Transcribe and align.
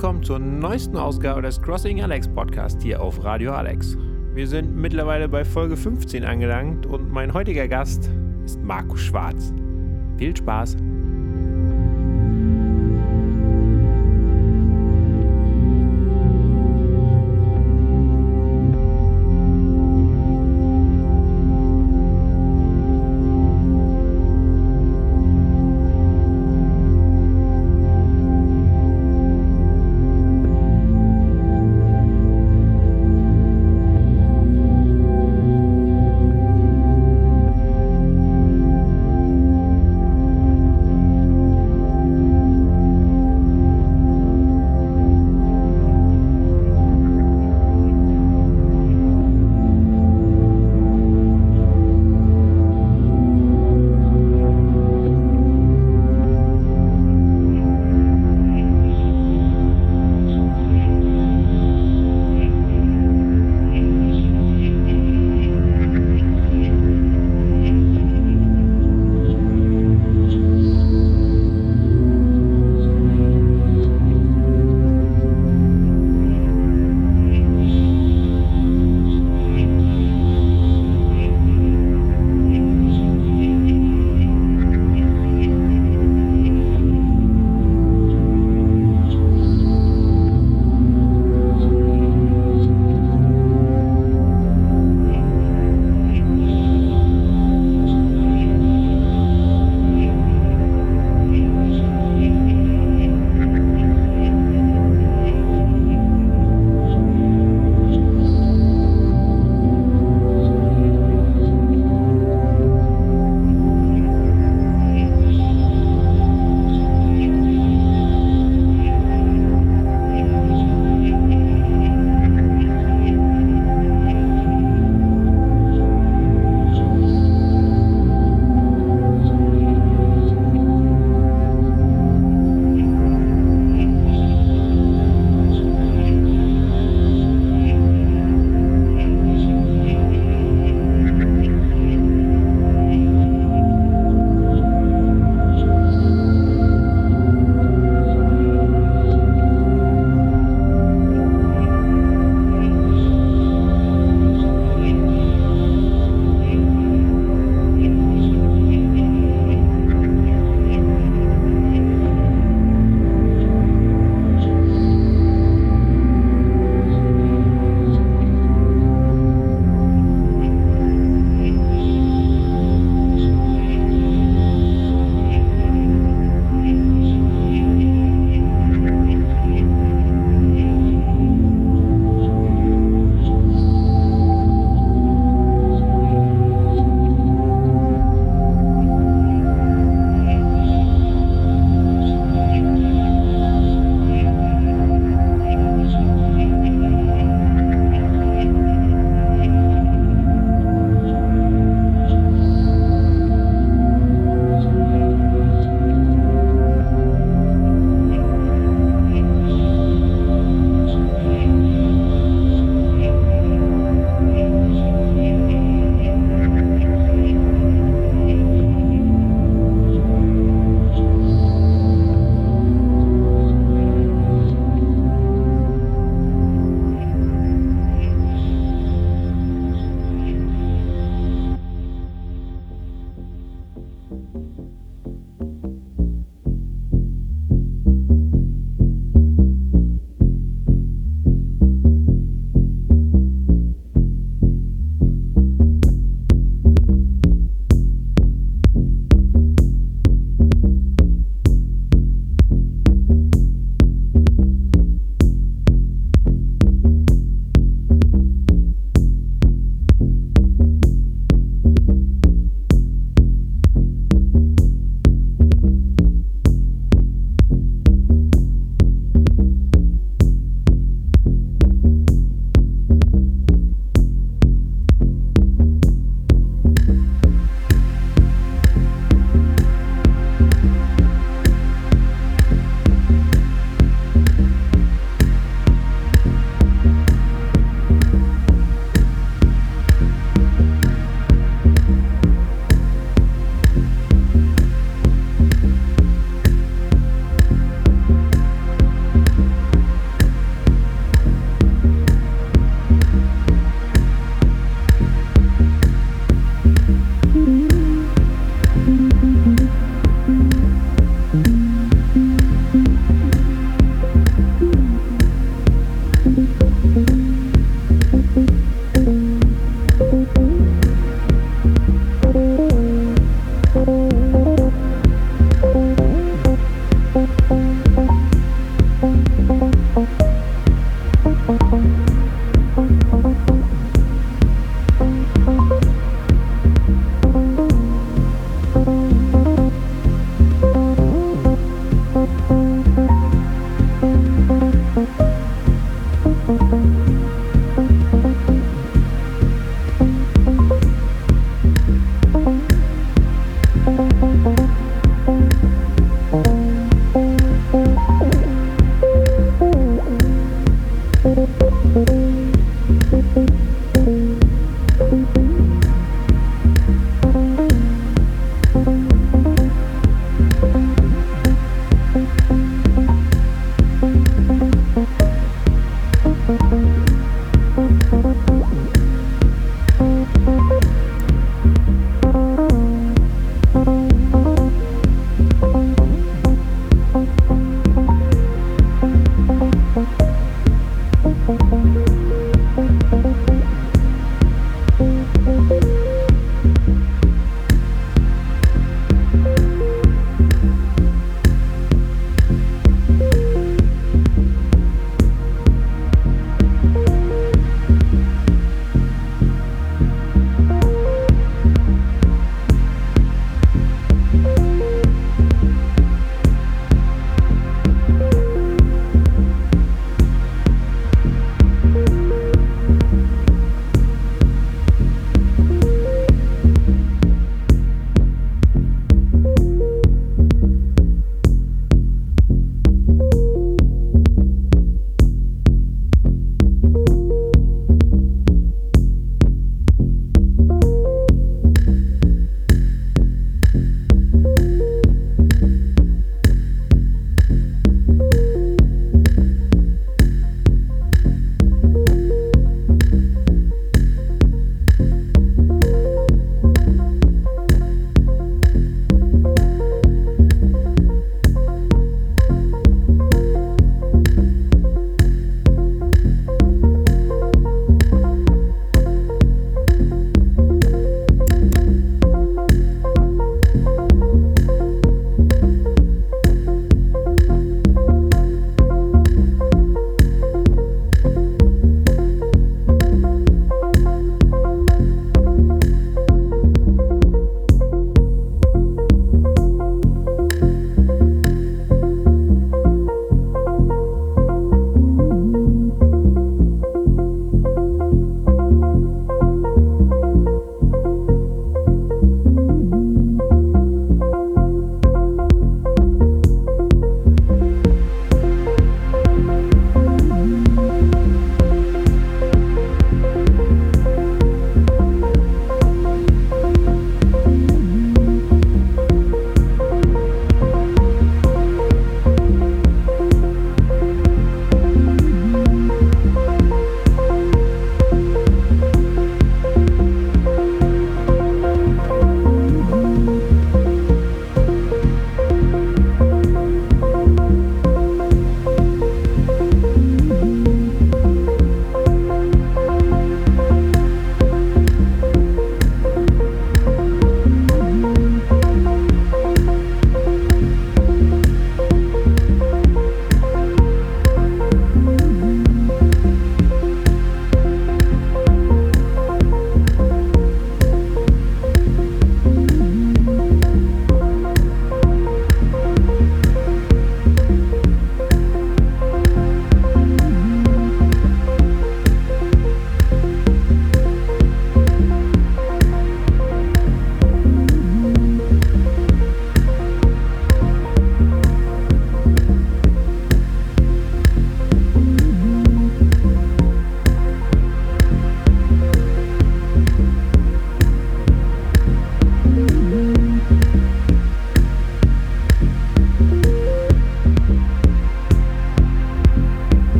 Willkommen 0.00 0.22
zur 0.22 0.38
neuesten 0.38 0.96
Ausgabe 0.96 1.42
des 1.42 1.60
Crossing 1.60 2.02
Alex 2.02 2.26
Podcast 2.26 2.80
hier 2.80 3.02
auf 3.02 3.22
Radio 3.22 3.52
Alex. 3.52 3.98
Wir 4.32 4.46
sind 4.46 4.74
mittlerweile 4.74 5.28
bei 5.28 5.44
Folge 5.44 5.76
15 5.76 6.24
angelangt 6.24 6.86
und 6.86 7.12
mein 7.12 7.34
heutiger 7.34 7.68
Gast 7.68 8.10
ist 8.46 8.58
Markus 8.62 9.02
Schwarz. 9.02 9.52
Viel 10.16 10.34
Spaß! 10.34 10.78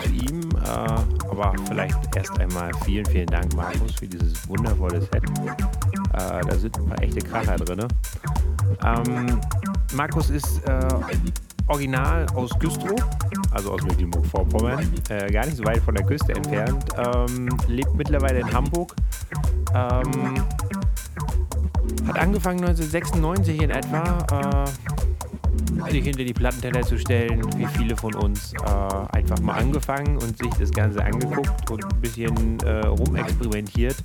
Zu 0.00 0.10
ihm, 0.10 0.48
äh, 0.64 1.28
aber 1.30 1.54
vielleicht 1.68 2.16
erst 2.16 2.38
einmal 2.38 2.70
vielen, 2.84 3.06
vielen 3.06 3.26
Dank, 3.26 3.54
Markus, 3.54 3.94
für 3.96 4.06
dieses 4.06 4.48
wundervolle 4.48 5.00
Set. 5.00 5.24
Äh, 5.24 6.40
da 6.46 6.56
sind 6.56 6.76
ein 6.78 6.86
paar 6.86 7.02
echte 7.02 7.20
Kracher 7.20 7.56
drin. 7.56 7.86
Ähm, 8.84 9.40
Markus 9.94 10.30
ist 10.30 10.66
äh, 10.66 10.88
original 11.68 12.26
aus 12.34 12.50
Güstrow, 12.58 13.00
also 13.50 13.72
aus 13.72 13.82
Mecklenburg-Vorpommern, 13.82 14.92
äh, 15.08 15.30
gar 15.30 15.46
nicht 15.46 15.56
so 15.56 15.64
weit 15.64 15.82
von 15.82 15.94
der 15.94 16.04
Küste 16.04 16.32
entfernt, 16.34 16.84
ähm, 16.96 17.48
lebt 17.68 17.94
mittlerweile 17.94 18.40
in 18.40 18.52
Hamburg. 18.52 18.94
Ähm, 19.74 20.44
hat 22.06 22.18
angefangen 22.18 22.60
1996 22.64 23.62
in 23.62 23.70
etwa 23.70 24.64
äh, 24.64 24.95
sich 25.90 26.04
hinter 26.04 26.24
die 26.24 26.32
Plattenteller 26.32 26.82
zu 26.82 26.98
stellen, 26.98 27.42
wie 27.56 27.66
viele 27.78 27.96
von 27.96 28.14
uns 28.14 28.52
äh, 28.54 29.16
einfach 29.16 29.40
mal 29.40 29.54
angefangen 29.54 30.16
und 30.16 30.36
sich 30.38 30.52
das 30.58 30.70
Ganze 30.70 31.04
angeguckt 31.04 31.70
und 31.70 31.84
ein 31.84 32.00
bisschen 32.00 32.60
äh, 32.60 32.86
rumexperimentiert, 32.86 33.96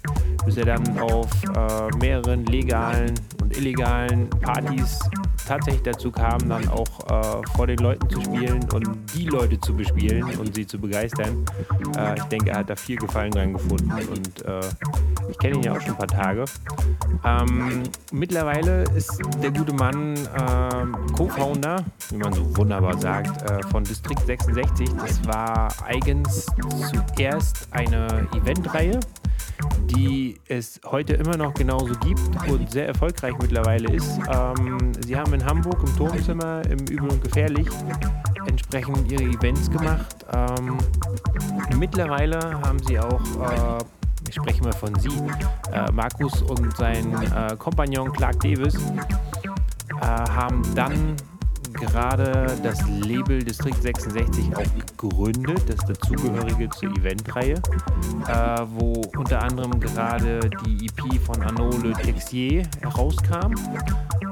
bis 0.46 0.58
er 0.58 0.66
dann 0.66 1.00
auf 1.00 1.30
äh, 1.44 1.98
mehreren 1.98 2.46
legalen 2.46 3.14
und 3.42 3.56
illegalen 3.58 4.30
Partys 4.30 5.00
tatsächlich 5.52 5.84
dazu 5.84 6.12
kam, 6.12 6.48
dann 6.48 6.66
auch 6.70 6.88
äh, 7.10 7.46
vor 7.58 7.68
den 7.68 7.80
Leuten 7.80 8.10
zu 8.10 8.22
spielen 8.22 8.66
und 8.74 8.88
die 9.14 9.26
Leute 9.26 9.60
zu 9.60 9.76
bespielen 9.76 10.24
und 10.40 10.56
sie 10.56 10.66
zu 10.66 10.80
begeistern. 10.80 11.46
Äh, 11.98 12.16
ich 12.16 12.24
denke, 12.24 12.52
er 12.52 12.60
hat 12.60 12.70
da 12.70 12.76
viel 12.78 12.96
Gefallen 12.96 13.32
dran 13.32 13.52
gefunden 13.52 13.92
und 13.92 14.46
äh, 14.46 14.62
ich 15.30 15.38
kenne 15.40 15.58
ihn 15.58 15.64
ja 15.64 15.74
auch 15.74 15.82
schon 15.82 15.92
ein 15.92 15.98
paar 15.98 16.08
Tage. 16.08 16.46
Ähm, 17.26 17.84
mittlerweile 18.14 18.84
ist 18.96 19.22
der 19.44 19.52
gute 19.52 19.74
Mann 19.74 20.16
äh, 20.16 21.18
Co-Founder, 21.18 21.84
wie 22.12 22.18
man 22.18 22.32
so 22.32 22.56
wunderbar 22.56 22.98
sagt, 22.98 23.42
äh, 23.52 23.62
von 23.72 23.84
District 23.84 24.26
66. 24.26 24.88
Das 25.02 25.28
war 25.28 25.68
eigens 25.86 26.46
zuerst 27.14 27.68
eine 27.72 28.26
Eventreihe 28.34 29.02
die 29.86 30.40
es 30.48 30.80
heute 30.86 31.14
immer 31.14 31.38
noch 31.38 31.54
genauso 31.54 31.94
gibt 32.00 32.50
und 32.50 32.72
sehr 32.72 32.88
erfolgreich 32.88 33.34
mittlerweile 33.42 33.94
ist. 33.94 34.20
Ähm, 34.32 34.92
sie 35.06 35.16
haben 35.16 35.34
in 35.34 35.46
Hamburg 35.46 35.82
im 35.86 35.96
Turmzimmer 35.96 36.62
im 36.66 36.80
Übel 36.88 37.10
und 37.10 37.24
Gefährlich 37.24 37.68
entsprechend 38.48 39.12
ihre 39.12 39.24
Events 39.24 39.70
gemacht. 39.70 40.26
Ähm, 40.34 40.78
mittlerweile 41.78 42.40
haben 42.62 42.80
sie 42.88 43.00
auch, 43.00 43.22
äh, 43.80 43.84
ich 44.28 44.36
spreche 44.36 44.64
mal 44.64 44.74
von 44.74 44.94
sie, 45.00 45.10
äh, 45.72 45.92
Markus 45.92 46.42
und 46.42 46.76
sein 46.78 47.14
äh, 47.24 47.56
Kompagnon 47.58 48.12
Clark 48.14 48.40
Davis, 48.40 48.76
äh, 48.76 50.06
haben 50.06 50.64
dann 50.76 51.16
gerade 51.74 52.48
das 52.64 52.80
Label 52.88 53.44
District 53.44 53.76
66 53.82 54.56
auch 54.56 54.98
gegründet, 54.98 55.62
das 55.68 55.80
dazugehörige 55.86 56.70
zur 56.70 56.90
Eventreihe, 56.98 57.56
äh, 58.28 58.62
wo 58.68 59.02
unter 59.18 59.42
anderem 59.42 59.80
gerade 59.80 60.40
die 60.66 60.86
EP 60.86 61.22
von 61.22 61.42
Arnaud 61.42 61.82
Texier 62.02 62.64
herauskam, 62.82 63.54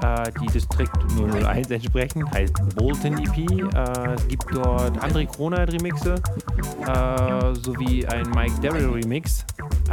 äh, 0.01 0.31
die 0.41 0.47
District 0.47 0.91
001 1.17 1.71
entsprechend, 1.71 2.31
heißt 2.31 2.75
Bolton 2.75 3.17
EP. 3.17 3.37
Äh, 3.37 4.13
es 4.13 4.27
gibt 4.27 4.45
dort 4.53 4.97
André 5.03 5.25
Kronert 5.25 5.71
Remixe 5.71 6.15
äh, 6.15 7.55
sowie 7.55 8.05
ein 8.07 8.29
Mike 8.31 8.59
Darrell 8.61 8.89
Remix. 8.89 9.45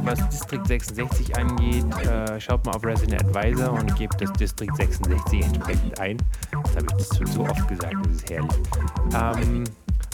Was 0.04 0.28
District 0.28 0.64
66 0.66 1.36
angeht, 1.36 1.84
äh, 2.06 2.40
schaut 2.40 2.64
mal 2.64 2.76
auf 2.76 2.84
Resident 2.84 3.24
Advisor 3.24 3.72
und 3.72 3.96
gebt 3.96 4.20
das 4.20 4.32
District 4.34 4.72
66 4.76 5.42
entsprechend 5.42 5.98
ein. 6.00 6.16
Das 6.50 6.76
habe 6.76 6.86
ich 6.98 7.06
schon 7.16 7.26
so 7.26 7.42
oft 7.42 7.66
gesagt, 7.68 7.94
das 8.04 8.12
ist 8.12 8.30
herrlich. 8.30 8.52
Ähm, 9.14 9.64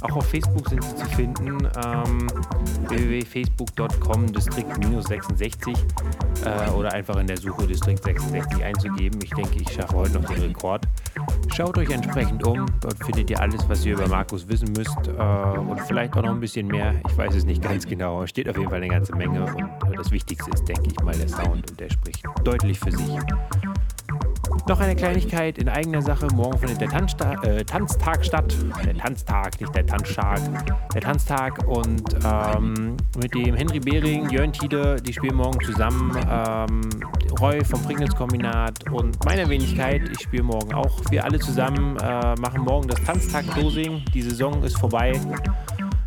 auch 0.03 0.16
auf 0.16 0.26
Facebook 0.28 0.68
sind 0.68 0.82
sie 0.82 0.97
zu 0.97 1.07
finden. 1.07 1.68
Ähm, 1.84 2.28
www.facebook.com 2.88 4.32
Distrikt-66 4.32 5.76
äh, 6.44 6.70
oder 6.70 6.92
einfach 6.92 7.16
in 7.16 7.26
der 7.26 7.36
Suche 7.36 7.66
Distrikt 7.66 8.05
66 8.05 8.62
einzugeben. 8.62 9.18
Ich 9.22 9.30
denke, 9.30 9.59
ich 9.59 9.72
schaffe 9.72 9.97
heute 9.97 10.20
noch 10.20 10.24
den 10.24 10.42
Rekord. 10.42 10.86
Schaut 11.55 11.78
euch 11.78 11.90
entsprechend 11.90 12.44
um. 12.47 12.66
Dort 12.80 13.03
findet 13.05 13.30
ihr 13.30 13.40
alles, 13.40 13.66
was 13.68 13.84
ihr 13.84 13.94
über 13.94 14.09
Markus 14.09 14.47
wissen 14.49 14.72
müsst 14.72 15.09
äh, 15.09 15.59
und 15.59 15.80
vielleicht 15.82 16.16
auch 16.16 16.22
noch 16.22 16.30
ein 16.30 16.40
bisschen 16.40 16.66
mehr. 16.66 16.94
Ich 17.09 17.16
weiß 17.16 17.34
es 17.34 17.44
nicht 17.44 17.62
ganz 17.62 17.86
genau. 17.86 18.22
Es 18.22 18.30
steht 18.30 18.49
auf 18.49 18.57
jeden 18.57 18.68
Fall 18.68 18.82
eine 18.82 18.88
ganze 18.88 19.14
Menge 19.14 19.47
und 19.86 19.99
das 19.99 20.11
Wichtigste 20.11 20.51
ist, 20.51 20.68
denke 20.68 20.90
ich 20.90 21.01
mal, 21.03 21.16
der 21.16 21.28
Sound 21.28 21.70
und 21.70 21.80
der 21.80 21.90
spricht 21.90 22.24
deutlich 22.44 22.78
für 22.78 22.92
sich. 22.92 23.18
Noch 24.68 24.80
eine 24.80 24.97
Kleinigkeit 24.97 25.59
in 25.59 25.68
eigener 25.68 26.03
Sache. 26.03 26.26
Morgen 26.34 26.59
findet 26.59 26.80
der 26.80 26.88
Tanzsta 26.88 27.34
äh, 27.42 27.64
Tanztag 27.64 28.24
statt. 28.24 28.55
Der 28.84 28.97
Tanztag, 28.97 29.61
nicht 29.61 29.74
der 29.74 29.86
Tanztag. 29.86 30.40
Der 30.94 31.01
Tanztag 31.01 31.66
und 31.68 32.16
ähm, 32.24 32.97
mit 33.18 33.34
dem 33.34 33.55
Henry 33.55 33.80
Behring, 33.80 34.28
Jörn 34.30 34.53
Tiede, 34.53 34.97
die 34.97 35.12
spielen 35.12 35.36
morgen 35.36 35.61
zusammen. 35.64 36.16
Ähm, 36.30 36.80
Roy 37.40 37.64
vom 37.64 37.82
Prignitz-Kombinat 37.82 38.90
und 38.90 39.24
meine 39.24 39.49
Wenigkeit. 39.49 40.03
Ich 40.11 40.22
spiele 40.22 40.42
morgen 40.42 40.74
auch. 40.74 41.01
Wir 41.11 41.24
alle 41.24 41.38
zusammen 41.38 41.97
äh, 41.99 42.34
machen 42.40 42.62
morgen 42.62 42.88
das 42.88 43.03
Tanztag-Dosing. 43.05 44.05
Die 44.14 44.22
Saison 44.22 44.62
ist 44.62 44.78
vorbei. 44.78 45.12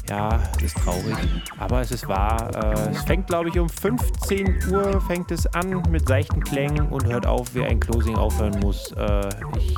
Ja, 0.10 0.42
es 0.58 0.64
ist 0.64 0.78
traurig, 0.78 1.16
aber 1.60 1.82
es 1.82 1.92
ist 1.92 2.08
wahr. 2.08 2.50
Äh, 2.56 2.90
es 2.90 3.04
fängt, 3.04 3.28
glaube 3.28 3.50
ich, 3.50 3.60
um 3.60 3.70
15 3.70 4.72
Uhr 4.72 5.00
fängt 5.02 5.30
es 5.30 5.46
an 5.54 5.84
mit 5.92 6.08
seichten 6.08 6.44
Klängen 6.44 6.90
und 6.90 7.06
hört 7.06 7.28
auf, 7.28 7.54
wie 7.54 7.64
ein 7.64 7.80
Closing 7.80 8.16
aufhören 8.16 8.60
muss. 8.60 8.92
Äh, 8.94 9.30
ich 9.60 9.76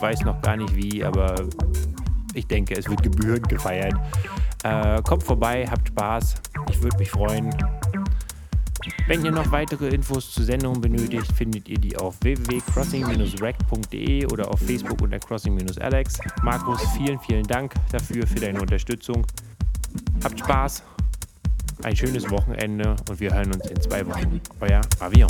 weiß 0.00 0.22
noch 0.22 0.40
gar 0.40 0.56
nicht 0.56 0.74
wie, 0.74 1.04
aber 1.04 1.34
ich 2.32 2.46
denke, 2.46 2.74
es 2.74 2.88
wird 2.88 3.02
gebührend 3.02 3.46
gefeiert. 3.50 3.92
Äh, 4.62 5.02
kommt 5.02 5.22
vorbei, 5.22 5.66
habt 5.70 5.88
Spaß. 5.88 6.36
Ich 6.70 6.82
würde 6.82 6.96
mich 6.96 7.10
freuen. 7.10 7.54
Wenn 9.06 9.22
ihr 9.22 9.32
noch 9.32 9.50
weitere 9.50 9.88
Infos 9.88 10.32
zur 10.32 10.44
Sendung 10.44 10.80
benötigt, 10.80 11.30
findet 11.32 11.68
ihr 11.68 11.78
die 11.78 11.94
auf 11.98 12.16
www.crossing-rec.de 12.22 14.32
oder 14.32 14.50
auf 14.50 14.60
Facebook 14.60 15.02
unter 15.02 15.18
crossing-alex. 15.18 16.20
Markus, 16.42 16.80
vielen, 16.96 17.20
vielen 17.20 17.44
Dank 17.44 17.74
dafür, 17.92 18.26
für 18.26 18.40
deine 18.40 18.58
Unterstützung. 18.60 19.26
Habt 20.24 20.38
Spaß, 20.38 20.82
ein 21.82 21.94
schönes 21.94 22.30
Wochenende 22.30 22.96
und 23.10 23.20
wir 23.20 23.30
hören 23.34 23.52
uns 23.52 23.66
in 23.66 23.78
zwei 23.78 24.06
Wochen. 24.06 24.40
Euer 24.60 24.80
Avion. 24.98 25.28